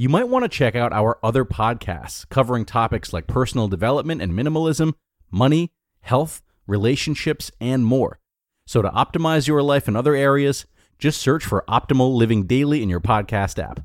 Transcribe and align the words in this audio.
you 0.00 0.08
might 0.08 0.30
want 0.30 0.42
to 0.42 0.48
check 0.48 0.74
out 0.74 0.94
our 0.94 1.18
other 1.22 1.44
podcasts 1.44 2.26
covering 2.30 2.64
topics 2.64 3.12
like 3.12 3.26
personal 3.26 3.68
development 3.68 4.22
and 4.22 4.32
minimalism, 4.32 4.94
money, 5.30 5.72
health, 6.00 6.40
relationships, 6.66 7.50
and 7.60 7.84
more. 7.84 8.18
So, 8.66 8.80
to 8.80 8.88
optimize 8.88 9.46
your 9.46 9.62
life 9.62 9.88
in 9.88 9.96
other 9.96 10.14
areas, 10.14 10.64
just 10.98 11.20
search 11.20 11.44
for 11.44 11.66
Optimal 11.68 12.14
Living 12.14 12.46
Daily 12.46 12.82
in 12.82 12.88
your 12.88 13.00
podcast 13.00 13.62
app. 13.62 13.84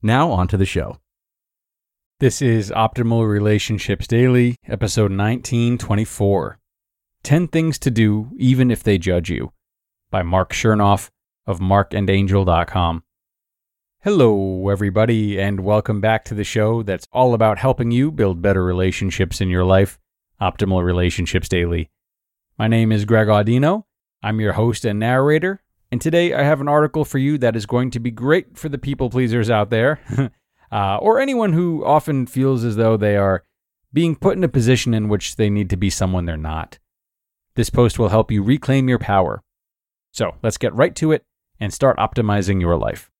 Now, 0.00 0.30
on 0.30 0.46
to 0.48 0.56
the 0.56 0.66
show. 0.66 1.00
This 2.20 2.40
is 2.40 2.70
Optimal 2.70 3.28
Relationships 3.28 4.06
Daily, 4.06 4.54
episode 4.68 5.10
1924 5.10 6.60
10 7.24 7.48
Things 7.48 7.80
to 7.80 7.90
Do 7.90 8.30
Even 8.38 8.70
If 8.70 8.84
They 8.84 8.98
Judge 8.98 9.30
You 9.30 9.52
by 10.12 10.22
Marc 10.22 10.52
Chernoff 10.52 11.10
of 11.44 11.58
marcandangel.com. 11.58 13.02
Hello, 14.02 14.68
everybody, 14.68 15.40
and 15.40 15.60
welcome 15.60 16.00
back 16.00 16.24
to 16.26 16.34
the 16.34 16.44
show 16.44 16.84
that's 16.84 17.08
all 17.12 17.34
about 17.34 17.58
helping 17.58 17.90
you 17.90 18.12
build 18.12 18.40
better 18.40 18.62
relationships 18.62 19.40
in 19.40 19.48
your 19.48 19.64
life, 19.64 19.98
Optimal 20.40 20.84
Relationships 20.84 21.48
Daily. 21.48 21.90
My 22.56 22.68
name 22.68 22.92
is 22.92 23.04
Greg 23.04 23.26
Audino. 23.26 23.84
I'm 24.22 24.38
your 24.38 24.52
host 24.52 24.84
and 24.84 25.00
narrator, 25.00 25.60
and 25.90 26.00
today 26.00 26.34
I 26.34 26.44
have 26.44 26.60
an 26.60 26.68
article 26.68 27.04
for 27.04 27.18
you 27.18 27.36
that 27.38 27.56
is 27.56 27.66
going 27.66 27.90
to 27.92 27.98
be 27.98 28.12
great 28.12 28.56
for 28.56 28.68
the 28.68 28.78
people 28.78 29.10
pleasers 29.10 29.50
out 29.50 29.70
there, 29.70 29.98
uh, 30.70 30.98
or 30.98 31.18
anyone 31.18 31.52
who 31.52 31.84
often 31.84 32.26
feels 32.26 32.62
as 32.62 32.76
though 32.76 32.96
they 32.96 33.16
are 33.16 33.42
being 33.92 34.14
put 34.14 34.36
in 34.36 34.44
a 34.44 34.48
position 34.48 34.94
in 34.94 35.08
which 35.08 35.34
they 35.34 35.50
need 35.50 35.70
to 35.70 35.76
be 35.76 35.90
someone 35.90 36.26
they're 36.26 36.36
not. 36.36 36.78
This 37.56 37.70
post 37.70 37.98
will 37.98 38.10
help 38.10 38.30
you 38.30 38.42
reclaim 38.42 38.88
your 38.88 39.00
power. 39.00 39.42
So 40.12 40.36
let's 40.44 40.58
get 40.58 40.74
right 40.74 40.94
to 40.96 41.10
it 41.10 41.24
and 41.58 41.74
start 41.74 41.96
optimizing 41.96 42.60
your 42.60 42.76
life. 42.76 43.10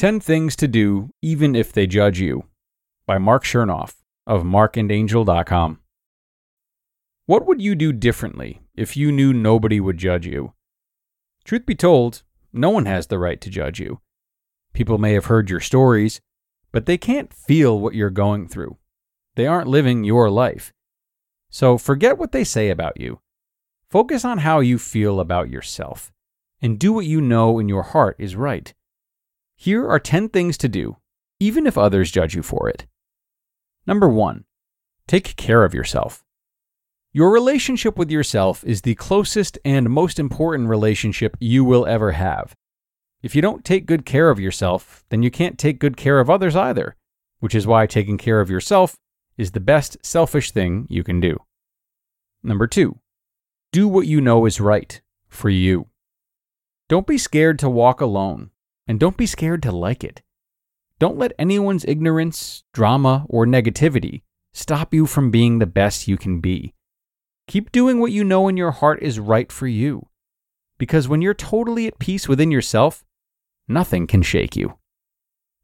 10 0.00 0.18
Things 0.18 0.56
to 0.56 0.66
Do 0.66 1.10
Even 1.20 1.54
If 1.54 1.74
They 1.74 1.86
Judge 1.86 2.20
You 2.20 2.46
by 3.04 3.18
Marc 3.18 3.44
Chernoff 3.44 3.96
of 4.26 4.44
marcandangel.com. 4.44 5.78
What 7.26 7.44
would 7.44 7.60
you 7.60 7.74
do 7.74 7.92
differently 7.92 8.62
if 8.74 8.96
you 8.96 9.12
knew 9.12 9.34
nobody 9.34 9.78
would 9.78 9.98
judge 9.98 10.26
you? 10.26 10.54
Truth 11.44 11.66
be 11.66 11.74
told, 11.74 12.22
no 12.50 12.70
one 12.70 12.86
has 12.86 13.08
the 13.08 13.18
right 13.18 13.42
to 13.42 13.50
judge 13.50 13.78
you. 13.78 14.00
People 14.72 14.96
may 14.96 15.12
have 15.12 15.26
heard 15.26 15.50
your 15.50 15.60
stories, 15.60 16.22
but 16.72 16.86
they 16.86 16.96
can't 16.96 17.34
feel 17.34 17.78
what 17.78 17.94
you're 17.94 18.08
going 18.08 18.48
through. 18.48 18.78
They 19.34 19.46
aren't 19.46 19.68
living 19.68 20.04
your 20.04 20.30
life. 20.30 20.72
So 21.50 21.76
forget 21.76 22.16
what 22.16 22.32
they 22.32 22.44
say 22.44 22.70
about 22.70 22.98
you. 22.98 23.20
Focus 23.90 24.24
on 24.24 24.38
how 24.38 24.60
you 24.60 24.78
feel 24.78 25.20
about 25.20 25.50
yourself 25.50 26.10
and 26.62 26.78
do 26.78 26.90
what 26.90 27.04
you 27.04 27.20
know 27.20 27.58
in 27.58 27.68
your 27.68 27.82
heart 27.82 28.16
is 28.18 28.34
right. 28.34 28.72
Here 29.62 29.86
are 29.86 29.98
10 29.98 30.30
things 30.30 30.56
to 30.56 30.70
do, 30.70 30.96
even 31.38 31.66
if 31.66 31.76
others 31.76 32.10
judge 32.10 32.34
you 32.34 32.42
for 32.42 32.70
it. 32.70 32.86
Number 33.86 34.08
one, 34.08 34.46
take 35.06 35.36
care 35.36 35.64
of 35.64 35.74
yourself. 35.74 36.24
Your 37.12 37.30
relationship 37.30 37.98
with 37.98 38.10
yourself 38.10 38.64
is 38.64 38.80
the 38.80 38.94
closest 38.94 39.58
and 39.62 39.90
most 39.90 40.18
important 40.18 40.70
relationship 40.70 41.36
you 41.40 41.62
will 41.62 41.84
ever 41.84 42.12
have. 42.12 42.54
If 43.22 43.36
you 43.36 43.42
don't 43.42 43.62
take 43.62 43.84
good 43.84 44.06
care 44.06 44.30
of 44.30 44.40
yourself, 44.40 45.04
then 45.10 45.22
you 45.22 45.30
can't 45.30 45.58
take 45.58 45.78
good 45.78 45.98
care 45.98 46.20
of 46.20 46.30
others 46.30 46.56
either, 46.56 46.96
which 47.40 47.54
is 47.54 47.66
why 47.66 47.86
taking 47.86 48.16
care 48.16 48.40
of 48.40 48.48
yourself 48.48 48.96
is 49.36 49.50
the 49.50 49.60
best 49.60 49.98
selfish 50.02 50.52
thing 50.52 50.86
you 50.88 51.04
can 51.04 51.20
do. 51.20 51.36
Number 52.42 52.66
two, 52.66 52.98
do 53.72 53.88
what 53.88 54.06
you 54.06 54.22
know 54.22 54.46
is 54.46 54.58
right 54.58 55.02
for 55.28 55.50
you. 55.50 55.88
Don't 56.88 57.06
be 57.06 57.18
scared 57.18 57.58
to 57.58 57.68
walk 57.68 58.00
alone 58.00 58.52
and 58.90 58.98
don't 58.98 59.16
be 59.16 59.24
scared 59.24 59.62
to 59.62 59.70
like 59.70 60.02
it. 60.02 60.20
Don't 60.98 61.16
let 61.16 61.32
anyone's 61.38 61.84
ignorance, 61.84 62.64
drama, 62.74 63.24
or 63.28 63.46
negativity 63.46 64.22
stop 64.52 64.92
you 64.92 65.06
from 65.06 65.30
being 65.30 65.60
the 65.60 65.66
best 65.66 66.08
you 66.08 66.16
can 66.16 66.40
be. 66.40 66.74
Keep 67.46 67.70
doing 67.70 68.00
what 68.00 68.10
you 68.10 68.24
know 68.24 68.48
in 68.48 68.56
your 68.56 68.72
heart 68.72 69.00
is 69.00 69.20
right 69.20 69.52
for 69.52 69.68
you. 69.68 70.08
Because 70.76 71.06
when 71.06 71.22
you're 71.22 71.34
totally 71.34 71.86
at 71.86 72.00
peace 72.00 72.26
within 72.26 72.50
yourself, 72.50 73.04
nothing 73.68 74.08
can 74.08 74.22
shake 74.22 74.56
you. 74.56 74.76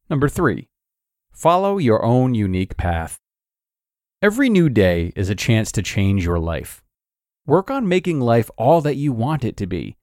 Number 0.09 0.29
three, 0.29 0.69
follow 1.33 1.79
your 1.79 2.05
own 2.05 2.37
unique 2.37 2.77
path. 2.77 3.19
Every 4.23 4.49
new 4.49 4.69
day 4.69 5.13
is 5.17 5.29
a 5.31 5.35
chance 5.35 5.73
to 5.73 5.83
change 5.83 6.25
your 6.25 6.39
life. 6.39 6.81
Work 7.45 7.73
on 7.73 7.89
making 7.89 8.21
life 8.21 8.53
all 8.57 8.81
that 8.83 8.95
you 8.95 9.13
want 9.13 9.45
it 9.45 9.57
to 9.57 9.67
be. 9.67 9.97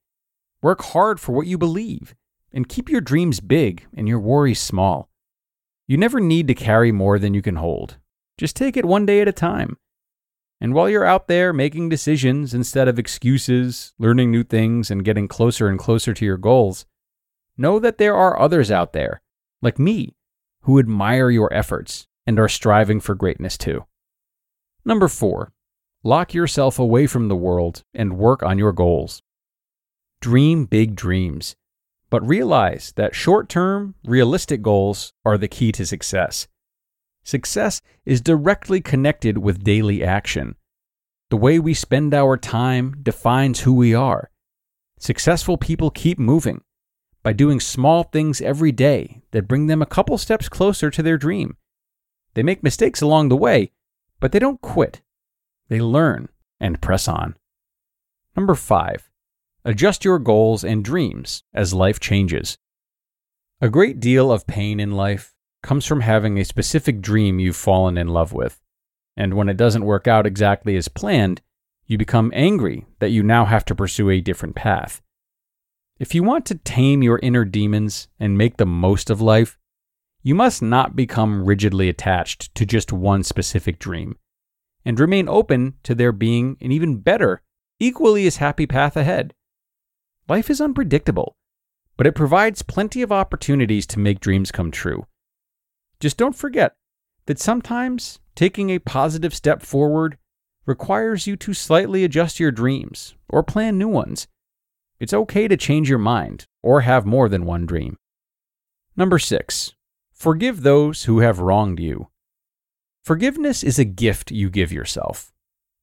Work 0.61 0.81
hard 0.81 1.21
for 1.21 1.31
what 1.31 1.47
you 1.47 1.57
believe 1.57 2.13
and 2.53 2.69
keep 2.69 2.89
your 2.89 3.01
dreams 3.01 3.39
big 3.39 3.85
and 3.95 4.07
your 4.07 4.19
worries 4.19 4.61
small. 4.61 5.09
You 5.87 5.97
never 5.97 6.19
need 6.19 6.47
to 6.47 6.53
carry 6.53 6.91
more 6.91 7.19
than 7.19 7.33
you 7.33 7.41
can 7.41 7.55
hold. 7.55 7.97
Just 8.37 8.55
take 8.55 8.77
it 8.77 8.85
one 8.85 9.05
day 9.05 9.21
at 9.21 9.27
a 9.27 9.33
time. 9.33 9.77
And 10.61 10.73
while 10.73 10.89
you're 10.89 11.05
out 11.05 11.27
there 11.27 11.51
making 11.51 11.89
decisions 11.89 12.53
instead 12.53 12.87
of 12.87 12.97
excuses, 12.97 13.93
learning 13.99 14.31
new 14.31 14.43
things, 14.43 14.89
and 14.89 15.03
getting 15.03 15.27
closer 15.27 15.67
and 15.67 15.77
closer 15.77 16.13
to 16.13 16.25
your 16.25 16.37
goals, 16.37 16.85
know 17.57 17.79
that 17.79 17.97
there 17.97 18.15
are 18.15 18.39
others 18.39 18.71
out 18.71 18.93
there, 18.93 19.21
like 19.61 19.77
me, 19.77 20.15
who 20.61 20.79
admire 20.79 21.29
your 21.29 21.53
efforts 21.53 22.07
and 22.25 22.39
are 22.39 22.47
striving 22.47 23.01
for 23.01 23.13
greatness 23.13 23.57
too. 23.57 23.85
Number 24.85 25.09
four, 25.09 25.51
lock 26.03 26.33
yourself 26.33 26.79
away 26.79 27.07
from 27.07 27.27
the 27.27 27.35
world 27.35 27.83
and 27.93 28.17
work 28.17 28.41
on 28.41 28.57
your 28.57 28.71
goals. 28.71 29.21
Dream 30.21 30.63
big 30.65 30.95
dreams 30.95 31.57
but 32.13 32.27
realize 32.27 32.93
that 32.95 33.15
short 33.15 33.49
term, 33.49 33.95
realistic 34.05 34.61
goals 34.61 35.13
are 35.25 35.35
the 35.35 35.47
key 35.47 35.71
to 35.71 35.83
success. 35.83 36.47
Success 37.23 37.81
is 38.05 38.21
directly 38.21 38.81
connected 38.81 39.39
with 39.39 39.63
daily 39.63 40.03
action. 40.03 40.55
The 41.31 41.37
way 41.37 41.57
we 41.57 41.73
spend 41.73 42.13
our 42.13 42.37
time 42.37 42.97
defines 43.01 43.61
who 43.61 43.73
we 43.73 43.95
are. 43.95 44.29
Successful 44.99 45.57
people 45.57 45.89
keep 45.89 46.19
moving 46.19 46.61
by 47.23 47.33
doing 47.33 47.59
small 47.59 48.03
things 48.03 48.41
every 48.41 48.71
day 48.71 49.23
that 49.31 49.47
bring 49.47 49.65
them 49.65 49.81
a 49.81 49.87
couple 49.87 50.19
steps 50.19 50.47
closer 50.47 50.91
to 50.91 51.01
their 51.01 51.17
dream. 51.17 51.57
They 52.35 52.43
make 52.43 52.61
mistakes 52.61 53.01
along 53.01 53.29
the 53.29 53.35
way, 53.35 53.71
but 54.19 54.31
they 54.31 54.37
don't 54.37 54.61
quit. 54.61 55.01
They 55.67 55.81
learn 55.81 56.29
and 56.59 56.79
press 56.79 57.07
on. 57.07 57.37
Number 58.35 58.53
five, 58.53 59.09
Adjust 59.65 60.03
your 60.03 60.19
goals 60.19 60.63
and 60.63 60.83
dreams 60.83 61.43
as 61.53 61.73
life 61.73 61.99
changes. 61.99 62.57
A 63.61 63.69
great 63.69 64.01
deal 64.01 64.31
of 64.31 64.45
pain 64.45 64.79
in 64.79 64.91
life 64.91 65.33
comes 65.61 65.85
from 65.85 66.01
having 66.01 66.37
a 66.37 66.43
specific 66.43 66.99
dream 66.99 67.39
you've 67.39 67.55
fallen 67.55 67.97
in 67.97 68.09
love 68.09 68.33
with. 68.33 68.59
And 69.15 69.35
when 69.35 69.47
it 69.47 69.55
doesn't 69.55 69.85
work 69.85 70.07
out 70.07 70.25
exactly 70.25 70.75
as 70.75 70.89
planned, 70.89 71.41
you 71.85 71.97
become 71.97 72.31
angry 72.35 72.85
that 72.99 73.11
you 73.11 73.23
now 73.23 73.45
have 73.45 73.63
to 73.65 73.75
pursue 73.75 74.09
a 74.09 74.19
different 74.19 74.55
path. 74.55 75.01
If 75.97 76.13
you 76.13 76.23
want 76.23 76.45
to 76.47 76.55
tame 76.55 77.01
your 77.01 77.19
inner 77.23 77.45
demons 77.45 78.09
and 78.19 78.37
make 78.37 78.57
the 78.57 78.65
most 78.65 79.09
of 79.09 79.21
life, 79.21 79.57
you 80.23 80.35
must 80.35 80.61
not 80.61 80.95
become 80.95 81.45
rigidly 81.45 81.87
attached 81.87 82.53
to 82.55 82.65
just 82.65 82.91
one 82.91 83.23
specific 83.23 83.79
dream, 83.79 84.17
and 84.83 84.99
remain 84.99 85.29
open 85.29 85.75
to 85.83 85.95
there 85.95 86.11
being 86.11 86.57
an 86.59 86.71
even 86.71 86.97
better, 86.97 87.41
equally 87.79 88.25
as 88.27 88.37
happy 88.37 88.65
path 88.65 88.97
ahead. 88.97 89.33
Life 90.29 90.49
is 90.49 90.61
unpredictable, 90.61 91.35
but 91.97 92.07
it 92.07 92.15
provides 92.15 92.61
plenty 92.61 93.01
of 93.01 93.11
opportunities 93.11 93.85
to 93.87 93.99
make 93.99 94.19
dreams 94.19 94.51
come 94.51 94.71
true. 94.71 95.05
Just 95.99 96.17
don't 96.17 96.35
forget 96.35 96.75
that 97.25 97.39
sometimes 97.39 98.19
taking 98.35 98.69
a 98.69 98.79
positive 98.79 99.33
step 99.33 99.61
forward 99.61 100.17
requires 100.65 101.27
you 101.27 101.35
to 101.35 101.53
slightly 101.53 102.03
adjust 102.03 102.39
your 102.39 102.51
dreams 102.51 103.15
or 103.27 103.43
plan 103.43 103.77
new 103.77 103.87
ones. 103.87 104.27
It's 104.99 105.13
okay 105.13 105.49
to 105.49 105.57
change 105.57 105.89
your 105.89 105.99
mind 105.99 106.45
or 106.61 106.81
have 106.81 107.05
more 107.05 107.27
than 107.27 107.45
one 107.45 107.65
dream. 107.65 107.97
Number 108.95 109.19
six, 109.19 109.73
forgive 110.13 110.61
those 110.61 111.03
who 111.03 111.19
have 111.19 111.39
wronged 111.39 111.79
you. 111.79 112.07
Forgiveness 113.03 113.63
is 113.63 113.77
a 113.77 113.83
gift 113.83 114.31
you 114.31 114.49
give 114.49 114.71
yourself. 114.71 115.33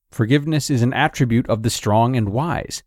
Forgiveness 0.09 0.71
is 0.71 0.81
an 0.81 0.93
attribute 0.93 1.47
of 1.47 1.61
the 1.61 1.69
strong 1.69 2.15
and 2.15 2.29
wise. 2.29 2.81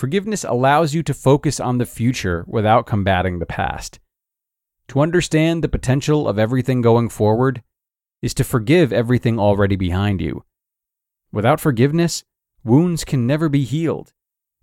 Forgiveness 0.00 0.44
allows 0.44 0.94
you 0.94 1.02
to 1.02 1.12
focus 1.12 1.60
on 1.60 1.76
the 1.76 1.84
future 1.84 2.42
without 2.46 2.86
combating 2.86 3.38
the 3.38 3.44
past. 3.44 4.00
to 4.88 5.00
understand 5.00 5.62
the 5.62 5.68
potential 5.68 6.26
of 6.26 6.38
everything 6.38 6.80
going 6.80 7.10
forward 7.10 7.62
is 8.22 8.32
to 8.32 8.42
forgive 8.42 8.94
everything 8.94 9.38
already 9.38 9.76
behind 9.76 10.22
you. 10.22 10.42
Without 11.32 11.60
forgiveness, 11.60 12.24
wounds 12.64 13.04
can 13.04 13.26
never 13.26 13.50
be 13.50 13.62
healed, 13.62 14.14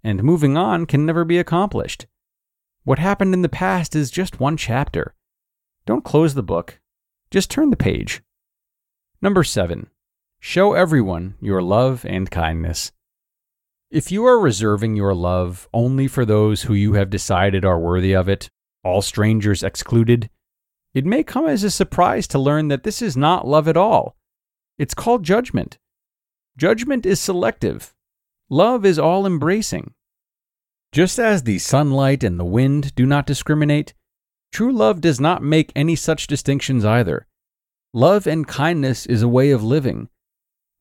and 0.03 0.23
moving 0.23 0.57
on 0.57 0.87
can 0.87 1.05
never 1.05 1.23
be 1.23 1.37
accomplished. 1.37 2.07
What 2.83 2.97
happened 2.97 3.35
in 3.35 3.43
the 3.43 3.47
past 3.47 3.95
is 3.95 4.09
just 4.09 4.39
one 4.39 4.57
chapter. 4.57 5.13
Don't 5.85 6.03
close 6.03 6.33
the 6.33 6.41
book, 6.41 6.79
just 7.29 7.51
turn 7.51 7.69
the 7.69 7.77
page. 7.77 8.23
Number 9.21 9.43
seven, 9.43 9.91
show 10.39 10.73
everyone 10.73 11.35
your 11.39 11.61
love 11.61 12.07
and 12.09 12.31
kindness. 12.31 12.91
If 13.89 14.11
you 14.11 14.25
are 14.25 14.37
reserving 14.37 14.97
your 14.97 15.15
love 15.15 15.69
only 15.73 16.09
for 16.09 16.25
those 16.25 16.63
who 16.63 16.73
you 16.73 16.93
have 16.93 17.09
decided 17.09 17.63
are 17.63 17.79
worthy 17.79 18.13
of 18.13 18.27
it, 18.27 18.49
all 18.83 19.01
strangers 19.01 19.63
excluded, 19.63 20.29
it 20.93 21.05
may 21.05 21.23
come 21.23 21.47
as 21.47 21.63
a 21.63 21.71
surprise 21.71 22.27
to 22.27 22.39
learn 22.39 22.67
that 22.67 22.83
this 22.83 23.01
is 23.01 23.15
not 23.15 23.47
love 23.47 23.65
at 23.65 23.77
all. 23.77 24.17
It's 24.77 24.93
called 24.93 25.23
judgment. 25.23 25.77
Judgment 26.57 27.05
is 27.05 27.21
selective. 27.21 27.93
Love 28.49 28.85
is 28.85 28.99
all 28.99 29.25
embracing. 29.25 29.93
Just 30.91 31.17
as 31.17 31.43
the 31.43 31.57
sunlight 31.57 32.25
and 32.25 32.37
the 32.37 32.45
wind 32.45 32.93
do 32.93 33.05
not 33.05 33.25
discriminate, 33.25 33.93
true 34.51 34.73
love 34.73 34.99
does 34.99 35.21
not 35.21 35.41
make 35.41 35.71
any 35.75 35.95
such 35.95 36.27
distinctions 36.27 36.83
either. 36.83 37.25
Love 37.93 38.27
and 38.27 38.47
kindness 38.47 39.05
is 39.05 39.21
a 39.21 39.29
way 39.29 39.51
of 39.51 39.63
living. 39.63 40.09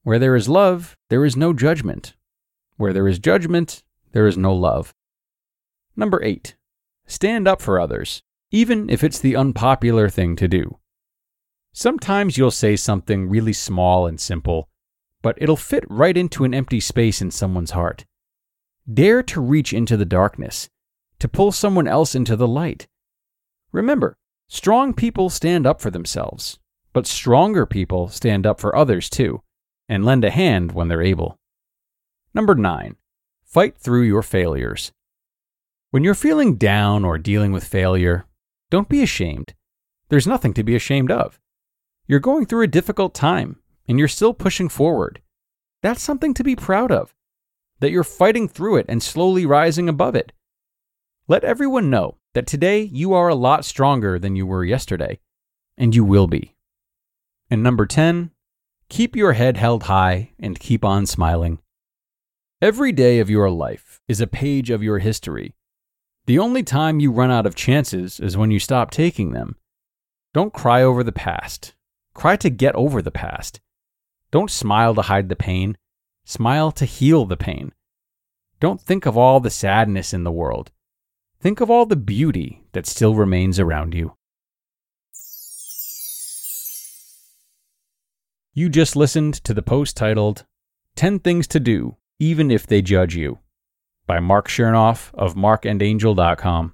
Where 0.02 0.18
there 0.18 0.34
is 0.34 0.48
love, 0.48 0.96
there 1.08 1.24
is 1.24 1.36
no 1.36 1.52
judgment. 1.52 2.16
Where 2.76 2.92
there 2.92 3.08
is 3.08 3.18
judgment, 3.18 3.82
there 4.12 4.26
is 4.26 4.36
no 4.36 4.54
love. 4.54 4.94
Number 5.96 6.22
eight, 6.22 6.56
stand 7.06 7.48
up 7.48 7.62
for 7.62 7.80
others, 7.80 8.22
even 8.50 8.90
if 8.90 9.02
it's 9.02 9.18
the 9.18 9.36
unpopular 9.36 10.08
thing 10.08 10.36
to 10.36 10.48
do. 10.48 10.78
Sometimes 11.72 12.36
you'll 12.36 12.50
say 12.50 12.76
something 12.76 13.28
really 13.28 13.52
small 13.52 14.06
and 14.06 14.20
simple, 14.20 14.68
but 15.22 15.36
it'll 15.40 15.56
fit 15.56 15.84
right 15.88 16.16
into 16.16 16.44
an 16.44 16.54
empty 16.54 16.80
space 16.80 17.20
in 17.20 17.30
someone's 17.30 17.72
heart. 17.72 18.04
Dare 18.92 19.22
to 19.24 19.40
reach 19.40 19.72
into 19.72 19.96
the 19.96 20.04
darkness, 20.04 20.68
to 21.18 21.28
pull 21.28 21.52
someone 21.52 21.88
else 21.88 22.14
into 22.14 22.36
the 22.36 22.48
light. 22.48 22.86
Remember, 23.72 24.16
strong 24.48 24.94
people 24.94 25.28
stand 25.28 25.66
up 25.66 25.80
for 25.80 25.90
themselves, 25.90 26.58
but 26.92 27.06
stronger 27.06 27.66
people 27.66 28.08
stand 28.08 28.46
up 28.46 28.60
for 28.60 28.76
others 28.76 29.10
too, 29.10 29.42
and 29.88 30.04
lend 30.04 30.24
a 30.24 30.30
hand 30.30 30.72
when 30.72 30.88
they're 30.88 31.02
able. 31.02 31.38
Number 32.36 32.54
nine, 32.54 32.96
fight 33.46 33.78
through 33.78 34.02
your 34.02 34.20
failures. 34.20 34.92
When 35.90 36.04
you're 36.04 36.12
feeling 36.12 36.56
down 36.56 37.02
or 37.02 37.16
dealing 37.16 37.50
with 37.50 37.64
failure, 37.64 38.26
don't 38.70 38.90
be 38.90 39.02
ashamed. 39.02 39.54
There's 40.10 40.26
nothing 40.26 40.52
to 40.52 40.62
be 40.62 40.76
ashamed 40.76 41.10
of. 41.10 41.40
You're 42.06 42.20
going 42.20 42.44
through 42.44 42.64
a 42.64 42.66
difficult 42.66 43.14
time, 43.14 43.60
and 43.88 43.98
you're 43.98 44.06
still 44.06 44.34
pushing 44.34 44.68
forward. 44.68 45.22
That's 45.80 46.02
something 46.02 46.34
to 46.34 46.44
be 46.44 46.54
proud 46.54 46.92
of, 46.92 47.14
that 47.80 47.90
you're 47.90 48.04
fighting 48.04 48.48
through 48.48 48.76
it 48.76 48.86
and 48.86 49.02
slowly 49.02 49.46
rising 49.46 49.88
above 49.88 50.14
it. 50.14 50.32
Let 51.28 51.42
everyone 51.42 51.88
know 51.88 52.18
that 52.34 52.46
today 52.46 52.82
you 52.82 53.14
are 53.14 53.28
a 53.28 53.34
lot 53.34 53.64
stronger 53.64 54.18
than 54.18 54.36
you 54.36 54.44
were 54.44 54.62
yesterday, 54.62 55.20
and 55.78 55.94
you 55.94 56.04
will 56.04 56.26
be. 56.26 56.54
And 57.50 57.62
number 57.62 57.86
10, 57.86 58.30
keep 58.90 59.16
your 59.16 59.32
head 59.32 59.56
held 59.56 59.84
high 59.84 60.32
and 60.38 60.60
keep 60.60 60.84
on 60.84 61.06
smiling. 61.06 61.60
Every 62.62 62.90
day 62.90 63.18
of 63.18 63.28
your 63.28 63.50
life 63.50 64.00
is 64.08 64.22
a 64.22 64.26
page 64.26 64.70
of 64.70 64.82
your 64.82 64.98
history. 64.98 65.54
The 66.24 66.38
only 66.38 66.62
time 66.62 67.00
you 67.00 67.12
run 67.12 67.30
out 67.30 67.44
of 67.44 67.54
chances 67.54 68.18
is 68.18 68.34
when 68.34 68.50
you 68.50 68.58
stop 68.58 68.90
taking 68.90 69.32
them. 69.32 69.56
Don't 70.32 70.54
cry 70.54 70.82
over 70.82 71.04
the 71.04 71.12
past. 71.12 71.74
Cry 72.14 72.34
to 72.36 72.48
get 72.48 72.74
over 72.74 73.02
the 73.02 73.10
past. 73.10 73.60
Don't 74.30 74.50
smile 74.50 74.94
to 74.94 75.02
hide 75.02 75.28
the 75.28 75.36
pain. 75.36 75.76
Smile 76.24 76.72
to 76.72 76.86
heal 76.86 77.26
the 77.26 77.36
pain. 77.36 77.74
Don't 78.58 78.80
think 78.80 79.04
of 79.04 79.18
all 79.18 79.38
the 79.38 79.50
sadness 79.50 80.14
in 80.14 80.24
the 80.24 80.32
world. 80.32 80.72
Think 81.38 81.60
of 81.60 81.70
all 81.70 81.84
the 81.84 81.94
beauty 81.94 82.62
that 82.72 82.86
still 82.86 83.14
remains 83.14 83.60
around 83.60 83.92
you. 83.92 84.16
You 88.54 88.70
just 88.70 88.96
listened 88.96 89.34
to 89.44 89.52
the 89.52 89.60
post 89.60 89.94
titled 89.94 90.46
10 90.94 91.18
Things 91.18 91.46
to 91.48 91.60
Do 91.60 91.98
Even 92.18 92.50
If 92.50 92.66
They 92.66 92.80
Judge 92.80 93.14
You 93.14 93.40
by 94.06 94.20
Marc 94.20 94.48
Chernoff 94.48 95.12
of 95.12 95.34
marcandangel.com. 95.34 96.72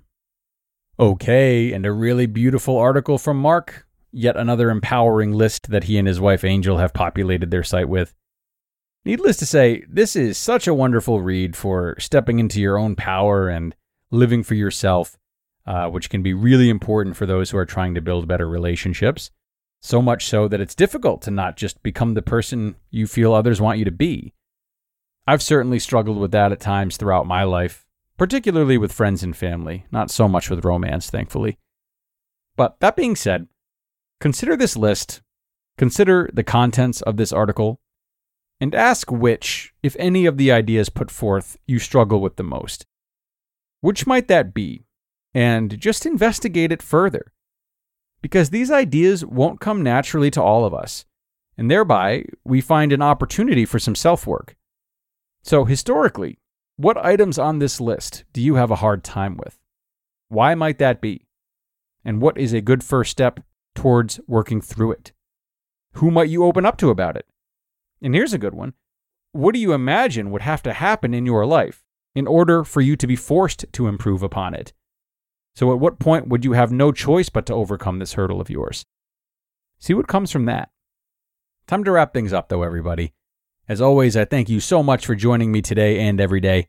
Okay, 1.01 1.73
and 1.73 1.85
a 1.85 1.91
really 1.91 2.27
beautiful 2.27 2.79
article 2.79 3.19
from 3.19 3.39
Marc. 3.39 3.87
yet 4.13 4.37
another 4.37 4.71
empowering 4.71 5.33
list 5.33 5.71
that 5.71 5.85
he 5.85 5.97
and 5.97 6.07
his 6.07 6.21
wife 6.21 6.45
Angel 6.45 6.77
have 6.77 6.93
populated 6.93 7.51
their 7.51 7.65
site 7.65 7.89
with. 7.89 8.15
Needless 9.07 9.39
to 9.39 9.47
say, 9.47 9.85
this 9.89 10.15
is 10.15 10.37
such 10.37 10.69
a 10.69 10.75
wonderful 10.75 11.23
read 11.23 11.57
for 11.57 11.97
stepping 11.99 12.39
into 12.39 12.61
your 12.61 12.77
own 12.79 12.95
power 12.95 13.49
and 13.49 13.75
living 14.11 14.43
for 14.43 14.55
yourself, 14.55 15.17
uh, 15.67 15.89
which 15.89 16.11
can 16.11 16.23
be 16.23 16.35
really 16.35 16.69
important 16.69 17.17
for 17.17 17.25
those 17.25 17.51
who 17.51 17.57
are 17.57 17.65
trying 17.65 17.95
to 17.95 18.03
build 18.03 18.29
better 18.29 18.49
relationships. 18.49 19.31
So 19.81 20.03
much 20.03 20.27
so 20.27 20.47
that 20.47 20.61
it's 20.61 20.75
difficult 20.75 21.23
to 21.23 21.31
not 21.31 21.57
just 21.57 21.83
become 21.83 22.13
the 22.13 22.23
person 22.23 22.77
you 22.91 23.07
feel 23.07 23.33
others 23.33 23.61
want 23.61 23.79
you 23.79 23.87
to 23.87 23.91
be. 23.91 24.35
I've 25.27 25.43
certainly 25.43 25.79
struggled 25.79 26.19
with 26.19 26.33
that 26.33 26.53
at 26.53 26.61
times 26.61 26.97
throughout 26.97 27.27
my 27.27 27.45
life, 27.45 27.87
particularly 28.17 28.77
with 28.77 28.93
friends 28.93 29.23
and 29.23 29.37
family, 29.37 29.87
not 29.93 30.11
so 30.11 30.27
much 30.29 30.51
with 30.51 30.65
romance, 30.65 31.11
thankfully. 31.11 31.59
But 32.57 32.81
that 32.81 32.97
being 32.97 33.17
said, 33.17 33.47
Consider 34.21 34.57
this 34.57 34.77
list, 34.77 35.21
consider 35.79 36.31
the 36.33 36.45
contents 36.45 37.03
of 37.03 37.17
this 37.17 37.33
article, 37.33 37.81
and 38.61 38.75
ask 38.75 39.11
which, 39.11 39.75
if 39.83 39.97
any 39.99 40.27
of 40.27 40.37
the 40.37 40.53
ideas 40.53 40.89
put 40.89 41.11
forth, 41.11 41.57
you 41.67 41.81
struggle 41.81 42.21
with 42.21 42.37
the 42.37 42.45
most. 42.45 42.87
Which 43.81 44.07
might 44.07 44.29
that 44.29 44.55
be? 44.55 44.85
And 45.35 45.81
just 45.81 46.07
investigate 46.07 46.71
it 46.71 46.83
further. 46.83 47.33
Because 48.21 48.51
these 48.51 48.71
ideas 48.71 49.25
won't 49.25 49.61
come 49.61 49.83
naturally 49.83 50.31
to 50.31 50.43
all 50.43 50.65
of 50.65 50.73
us, 50.73 51.05
and 51.59 51.69
thereby 51.69 52.27
we 52.45 52.61
find 52.61 52.93
an 52.93 53.03
opportunity 53.03 53.65
for 53.65 53.81
some 53.81 53.97
self 53.97 54.25
work. 54.27 54.55
So, 55.43 55.65
historically, 55.65 56.39
what 56.77 56.97
items 56.97 57.39
on 57.39 57.59
this 57.59 57.81
list 57.81 58.25
do 58.33 58.41
you 58.41 58.55
have 58.55 58.71
a 58.71 58.77
hard 58.77 59.03
time 59.03 59.37
with? 59.37 59.59
Why 60.29 60.55
might 60.55 60.79
that 60.79 61.01
be? 61.01 61.27
And 62.05 62.21
what 62.21 62.39
is 62.39 62.53
a 62.53 62.61
good 62.61 62.83
first 62.83 63.11
step 63.11 63.41
towards 63.75 64.21
working 64.27 64.61
through 64.61 64.93
it? 64.93 65.13
Who 65.95 66.11
might 66.11 66.29
you 66.29 66.45
open 66.45 66.65
up 66.65 66.79
to 66.79 66.91
about 66.91 67.17
it? 67.17 67.27
And 68.01 68.15
here's 68.15 68.33
a 68.33 68.39
good 68.39 68.55
one. 68.55 68.75
What 69.33 69.55
do 69.55 69.61
you 69.61 69.73
imagine 69.73 70.31
would 70.31 70.43
have 70.43 70.63
to 70.63 70.73
happen 70.73 71.13
in 71.13 71.27
your 71.27 71.45
life 71.45 71.83
in 72.15 72.27
order 72.27 72.65
for 72.65 72.81
you 72.81 72.97
to 72.97 73.07
be 73.07 73.17
forced 73.17 73.65
to 73.73 73.89
improve 73.89 74.23
upon 74.23 74.55
it? 74.55 74.73
So, 75.55 75.73
at 75.73 75.81
what 75.81 75.99
point 75.99 76.29
would 76.29 76.45
you 76.45 76.53
have 76.53 76.73
no 76.73 76.93
choice 76.93 77.29
but 77.29 77.47
to 77.47 77.55
overcome 77.55 77.99
this 77.99 78.15
hurdle 78.15 78.41
of 78.41 78.49
yours? 78.49 78.85
See 79.79 79.93
what 79.93 80.09
comes 80.09 80.31
from 80.31 80.47
that. 80.47 80.71
Time 81.67 81.85
to 81.85 81.91
wrap 81.91 82.15
things 82.15 82.33
up, 82.33 82.49
though, 82.49 82.63
everybody. 82.63 83.13
As 83.69 83.81
always, 83.81 84.17
I 84.17 84.25
thank 84.25 84.49
you 84.49 84.61
so 84.61 84.83
much 84.83 85.07
for 85.07 85.15
joining 85.15 85.53
me 85.53 85.63
today 85.63 86.01
and 86.01 86.21
every 86.21 86.41
day. 86.41 86.69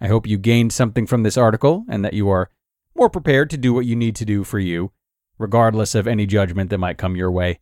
I 0.00 0.08
hope 0.08 0.26
you 0.26 0.38
gained 0.38 0.72
something 0.72 1.06
from 1.06 1.22
this 1.22 1.36
article 1.36 1.84
and 1.88 2.04
that 2.04 2.14
you 2.14 2.28
are 2.30 2.50
more 2.94 3.10
prepared 3.10 3.50
to 3.50 3.56
do 3.56 3.72
what 3.72 3.86
you 3.86 3.94
need 3.94 4.16
to 4.16 4.24
do 4.24 4.44
for 4.44 4.58
you 4.58 4.92
regardless 5.40 5.94
of 5.94 6.06
any 6.06 6.26
judgment 6.26 6.68
that 6.68 6.78
might 6.78 6.98
come 6.98 7.16
your 7.16 7.30
way. 7.30 7.58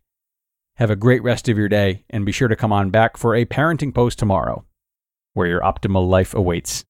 Have 0.74 0.90
a 0.90 0.96
great 0.96 1.22
rest 1.22 1.48
of 1.48 1.56
your 1.56 1.68
day, 1.68 2.04
and 2.10 2.26
be 2.26 2.32
sure 2.32 2.48
to 2.48 2.56
come 2.56 2.72
on 2.72 2.90
back 2.90 3.16
for 3.16 3.34
a 3.34 3.44
parenting 3.44 3.94
post 3.94 4.18
tomorrow, 4.18 4.64
where 5.32 5.46
your 5.46 5.60
optimal 5.60 6.08
life 6.08 6.34
awaits. 6.34 6.84